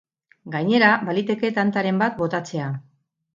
[0.53, 2.73] Gainera, baliteke tantaren bat botatzea.